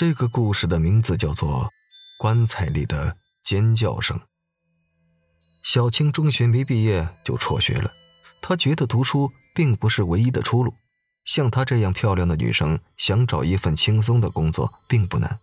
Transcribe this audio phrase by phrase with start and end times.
[0.00, 1.64] 这个故事的名字叫做
[2.18, 4.16] 《棺材里的尖叫声》。
[5.62, 7.92] 小青中学没毕业就辍学了，
[8.40, 10.72] 她觉得读书并不是唯一的出路。
[11.26, 15.38] 像她这样漂亮的女生，想找一份轻松的工作并不难。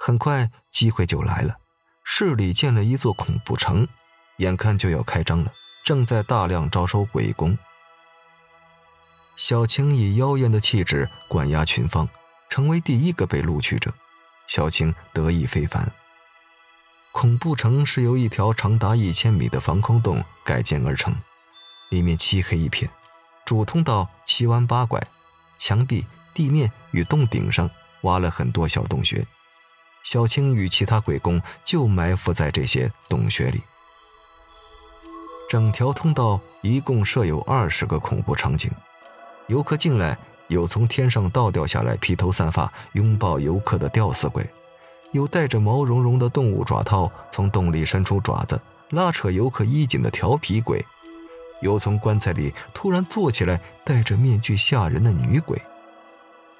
[0.00, 1.58] 很快机会就来了，
[2.02, 3.86] 市里建了一座恐怖城，
[4.38, 5.52] 眼看就要开张了，
[5.84, 7.56] 正在大量招收鬼工。
[9.36, 12.08] 小青以妖艳的气质冠压群芳。
[12.52, 13.94] 成为第一个被录取者，
[14.46, 15.90] 小青得意非凡。
[17.10, 21.14] 恐怖城是由一条长达一千米的防空洞改建而成，
[21.88, 22.90] 里面漆黑一片，
[23.46, 25.02] 主通道七弯八拐，
[25.56, 27.70] 墙壁、地面与洞顶上
[28.02, 29.26] 挖了很多小洞穴。
[30.04, 33.62] 小青与其他鬼工就埋伏在这些洞穴里。
[35.48, 38.70] 整条通道一共设有二十个恐怖场景，
[39.46, 40.18] 游客进来。
[40.48, 44.48] 有从天上倒掉下来、披头散发拥抱游客的吊死鬼，
[45.12, 50.84] 有带着毛茸茸的动物爪套从洞里伸出爪子拉扯游客衣襟的调皮鬼，
[51.60, 55.60] 有从棺材里突然坐起来戴着面具吓人的女鬼。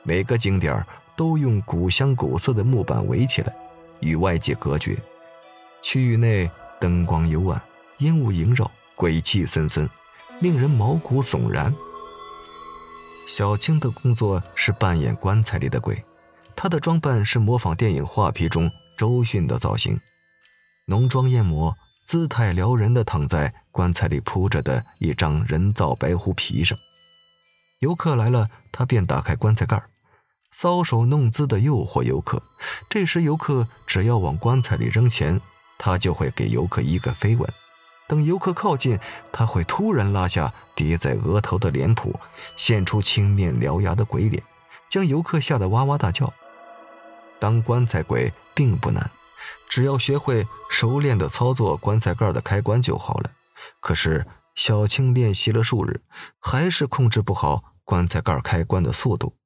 [0.02, 3.54] 每个景点都用古香古色的木板围起来，
[4.00, 4.96] 与外界隔绝。
[5.82, 7.60] 区域内灯光幽暗，
[7.98, 9.88] 烟雾萦绕，鬼气森森，
[10.40, 11.74] 令人毛骨悚然。
[13.34, 16.04] 小青的工作是扮演棺材里的鬼，
[16.54, 19.98] 她的装扮是模仿电影《画皮》中周迅的造型，
[20.88, 26.78] 浓妆艳抹，姿态撩人的躺在棺材里铺着的一张人造白狐皮上。
[27.78, 29.82] 游客来了，他便打开棺材盖
[30.54, 32.42] 搔首弄姿的诱惑游客。
[32.90, 35.40] 这时，游客只要往棺材里扔钱，
[35.78, 37.50] 他就会给游客一个飞吻。
[38.12, 38.98] 等游客靠近，
[39.32, 42.20] 他会突然拉下叠在额头的脸谱，
[42.56, 44.42] 现出青面獠牙的鬼脸，
[44.90, 46.30] 将游客吓得哇哇大叫。
[47.40, 49.10] 当棺材鬼并不难，
[49.66, 53.30] 只要学会熟练的操作棺材盖的开关就好了。
[53.80, 56.02] 可是小青练习了数日，
[56.38, 59.38] 还是控制不好棺材盖开关的速度。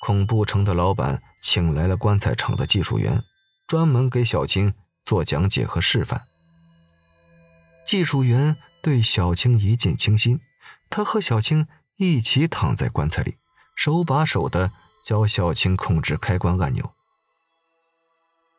[0.00, 3.24] 恐怖城的老板请来了棺材厂的技术员，
[3.66, 4.72] 专门给小青
[5.04, 6.20] 做讲解和示范。
[7.84, 10.40] 技术员对小青一见倾心，
[10.90, 13.36] 他和小青一起躺在棺材里，
[13.76, 14.72] 手把手的
[15.04, 16.92] 教小青控制开关按钮。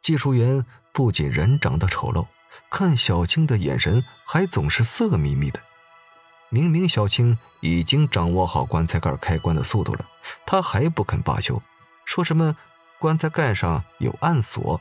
[0.02, 2.28] 技术员不仅人长得丑陋，
[2.70, 5.60] 看小青的眼神还总是色眯眯的。
[6.50, 10.06] 明明小青已经掌握好棺材盖开关的速度了，
[10.46, 11.62] 他还不肯罢休，
[12.06, 12.56] 说什么
[13.00, 14.80] 棺材盖上有暗锁，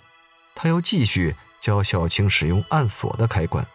[0.55, 3.67] 他要继续教小青使用暗锁的开关。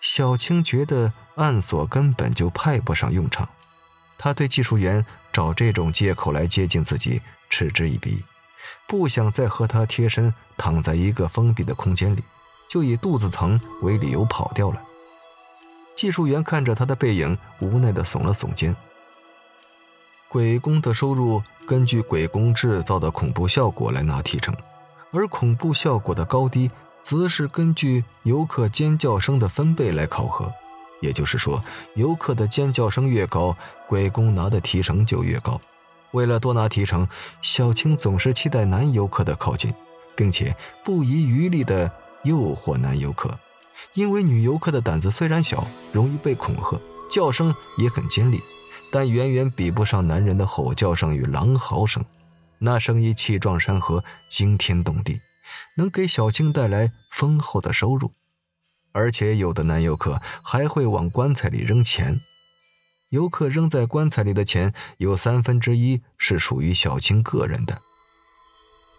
[0.00, 3.48] 小青觉得暗锁根本就派不上用场，
[4.18, 7.20] 他对技术员找这种借口来接近自己
[7.50, 8.22] 嗤之以鼻，
[8.86, 12.22] 不想再和他贴身躺在一个封闭的空间里，
[12.68, 14.82] 就以肚子疼为理由跑掉了。
[15.96, 18.76] 技术员看着他的背影，无奈地耸了耸肩。
[20.28, 24.54] 鬼工的收入根据鬼工制造的恐怖效果来拿提成，
[25.12, 26.70] 而恐怖效果的高低。
[27.08, 30.52] 则是根据游客尖叫声的分贝来考核，
[31.00, 31.62] 也就是说，
[31.94, 33.56] 游客的尖叫声越高，
[33.86, 35.60] 鬼工拿的提成就越高。
[36.10, 37.06] 为了多拿提成，
[37.40, 39.72] 小青总是期待男游客的靠近，
[40.16, 41.88] 并且不遗余力地
[42.24, 43.38] 诱惑男游客。
[43.94, 48.40] 因为女游客的胆子虽然小，容易被恐吓，叫声也很尖利，
[48.90, 52.04] 但远远比不上男人的吼叫声与狼嚎声，
[52.58, 55.20] 那声音气壮山河，惊天动地。
[55.76, 58.12] 能给小青带来丰厚的收入，
[58.92, 62.20] 而且有的男游客还会往棺材里扔钱。
[63.10, 67.78] 游客扔在棺材里的钱有三分之一是属于小青个人的。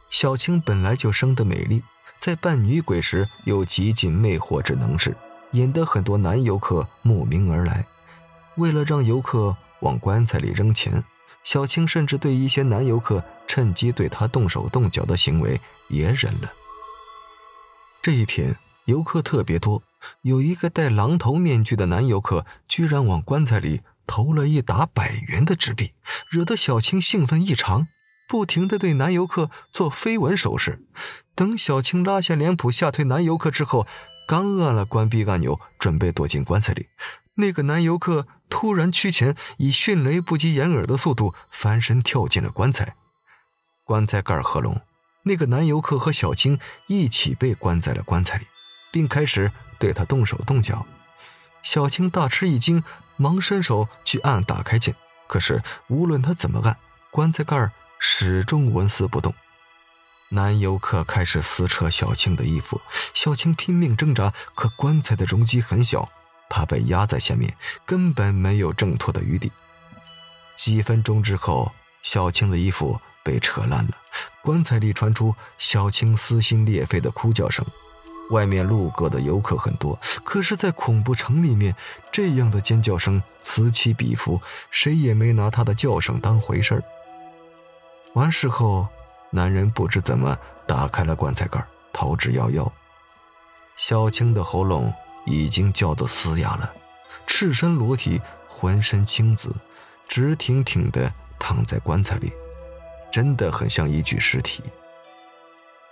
[0.10, 1.84] 小青本来就生得美丽，
[2.20, 5.18] 在扮女鬼时又极尽魅惑之能事，
[5.52, 7.86] 引得很多男游客慕名而来。
[8.56, 11.04] 为了让游客往棺材里扔钱，
[11.48, 16.52] 小青甚至对一些男游客趁机对她动手动脚的行为也忍了。
[18.02, 19.82] 这一天游客特别多，
[20.24, 25.94] 有一个戴狼头面具的男游客居然往棺材里投了一沓百元的纸币，
[26.30, 27.88] 惹得小青兴奋异常，
[28.28, 30.86] 不停地对男游客做飞吻手势。
[31.34, 33.88] 等小青拉下脸谱吓退男游客之后，
[34.28, 36.88] 刚按了关闭按钮，准备躲进棺材里，
[37.38, 42.96] 那个男游客突然趋前，以迅雷不及掩耳的速度翻身跳进了棺材，
[43.84, 44.82] 棺材盖合拢。
[45.24, 46.58] 那个男游客和小青
[46.88, 48.46] 一起被关在了棺材里，
[48.92, 50.86] 并开始对他动手动脚。
[51.62, 52.82] 小青大吃一惊，
[53.18, 54.96] 忙伸手去按打开键，
[55.28, 56.78] 可是无论他怎么按，
[57.12, 59.36] 棺材盖始终纹丝不动。
[60.30, 62.80] 男游客开始撕扯小青的衣服，
[63.14, 66.10] 小青拼命挣扎，可棺材的容积很小，
[66.50, 67.56] 他被压在下面，
[67.86, 69.52] 根本没有挣脱的余地。
[70.56, 71.72] 几分钟之后，
[72.02, 73.92] 小青的衣服被扯烂了，
[74.42, 77.66] 棺材里传出小青撕心裂肺的哭叫声。
[78.32, 81.74] 外面路过的游客很多，可是，在恐怖城里面，
[82.12, 86.84] 这样的尖叫声此起彼伏，谁也没拿他的叫声当回事儿。
[88.16, 88.90] 完事后，
[89.30, 92.70] 男人不知怎么打开了棺材盖，逃之夭夭。
[93.78, 94.94] 小青的喉咙
[95.28, 96.74] 已经叫得嘶哑了，
[97.28, 99.54] 赤身裸体，浑身青紫，
[100.08, 102.32] 直挺挺地躺在棺材里，
[103.12, 104.64] 真的很像一具尸体。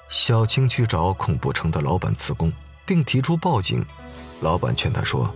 [0.09, 2.51] 小青去找恐怖城的老板辞工，
[2.85, 3.85] 并提出报警。
[4.39, 5.33] 老板劝他说：“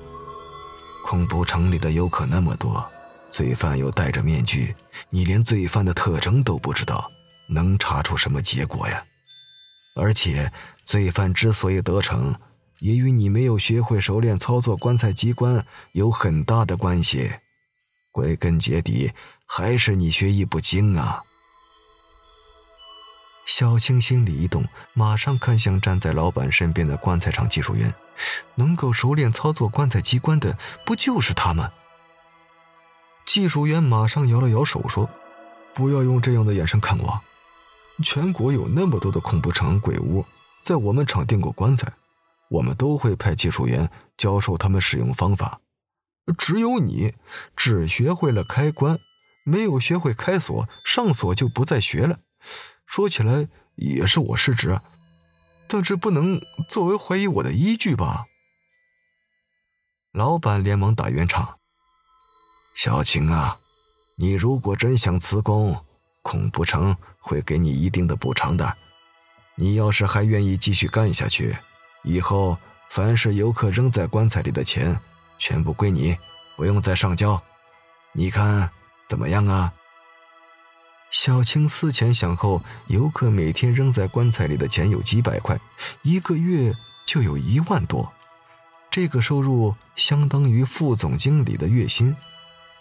[1.06, 2.90] 恐怖城里的游客那么多，
[3.30, 4.76] 罪犯又戴着面具，
[5.10, 7.12] 你连罪犯的特征都不知道，
[7.50, 9.04] 能查出什么结果呀？
[9.96, 10.52] 而且，
[10.86, 12.36] 罪犯之所以得逞，
[12.80, 17.32] 也与你没有学会熟练操作棺材机关有很大的关系。
[18.12, 19.14] 归根结底，
[19.46, 21.22] 还是你学艺不精啊！”
[23.46, 27.94] 小青心里一动，马上看向站在老板身边的棺材厂技术员，
[28.56, 31.72] 能够熟练操作棺材机关的，不就是他吗？
[33.26, 35.10] 技术员马上摇了摇手说
[35.74, 37.22] ：“不要用这样的眼神看我。
[38.04, 40.26] 全国有那么多的恐怖城鬼屋，
[40.64, 41.92] 在我们厂订过棺材，
[42.50, 45.62] 我们都会派技术员教授他们使用方法。
[46.38, 47.16] 只有你，
[47.56, 49.00] 只学会了开关，
[49.44, 52.20] 没有学会开锁，上锁就不再学了。”
[52.86, 54.80] 说起来也是我失职，
[55.68, 58.26] 但这不能作为怀疑我的依据吧？
[60.12, 61.60] 老板连忙打圆场
[62.76, 63.58] ：“小青啊，
[64.18, 65.86] 你如果真想辞工，
[66.24, 68.76] 恐不成会给你一定的补偿的。
[69.58, 71.58] 你要是还愿意继续干下去，
[72.04, 72.58] 以后
[72.90, 75.00] 凡是游客扔在棺材里的钱，
[75.38, 76.18] 全部归你，
[76.56, 77.42] 不用再上交。
[78.14, 78.70] 你看
[79.08, 79.74] 怎么样啊？”
[81.12, 85.60] 小青思前想后，游客每天扔在棺材里的钱有几百块，
[86.04, 86.74] 一个月
[87.06, 88.14] 就有一万多，
[88.92, 92.16] 这个收入相当于副总经理的月薪。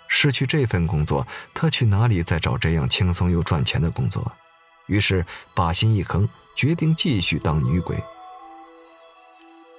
[0.09, 4.31] 失去这份工作，他去哪里再找这样轻松又赚钱的工作？
[4.87, 5.25] 于是
[5.55, 8.03] 把心一横，决定继续当女鬼。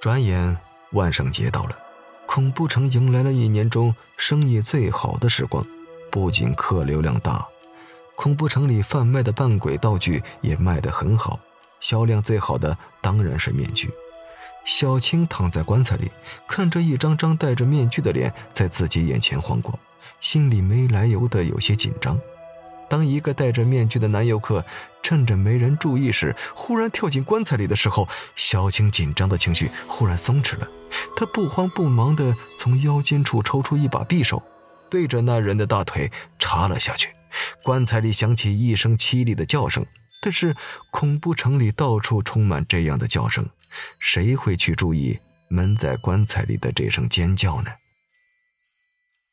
[0.00, 0.56] 转眼
[0.92, 1.76] 万圣节到了，
[2.24, 5.62] 恐怖城迎来了一年中生意最好的时光，
[6.10, 7.46] 不仅客流量大。
[8.16, 11.38] 恐怖城里贩卖的扮鬼道具也卖得很好，
[11.80, 13.90] 销量最好的当然是面具。
[14.64, 16.10] 小青躺在棺材里，
[16.48, 19.78] 看着一张张戴着面具的脸在自己眼前晃过，
[20.18, 22.18] 心里没来由的有些紧张。
[22.90, 24.64] 当一个戴着面具的男游客
[25.00, 30.68] 趁着没人注意时，忽然跳进棺材里的时候，小青紧张的情绪忽然松弛了。
[31.16, 34.42] 她不慌不忙地从腰间处抽出一把匕首，
[34.90, 37.10] 对着那人的大腿插了下去。
[37.62, 39.86] 棺材里响起一声凄厉的叫声，
[40.20, 40.56] 但是
[40.90, 43.48] 恐怖城里到处充满这样的叫声，
[44.00, 47.70] 谁会去注意闷在棺材里的这声尖叫呢？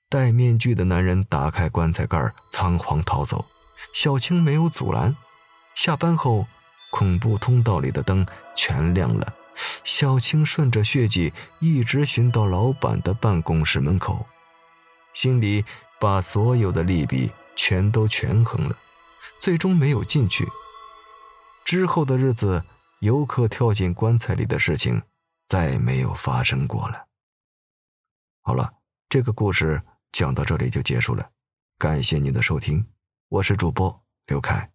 [0.10, 3.46] 戴面具的男人打开棺材盖，仓皇逃走。
[3.94, 5.16] 小青没有阻拦。
[5.76, 6.48] 下班后，
[6.92, 9.36] 恐怖通道里的灯全亮了。
[9.84, 14.26] 小青顺着血迹一直寻到老板的办公室门口，
[15.14, 15.66] 心里
[16.00, 17.32] 把所有的利弊。
[17.60, 18.78] 全都权衡了，
[19.42, 20.48] 最终没有进去。
[21.66, 22.64] 之后的日子，
[23.00, 25.02] 游客跳进棺材里的事情
[25.48, 27.08] 再没有发生过了。
[28.44, 28.76] 好了，
[29.10, 29.82] 这个故事
[30.18, 31.30] 讲到这里就结束了，
[31.78, 32.84] 感谢您的收听，
[33.30, 34.72] 我是主播刘凯。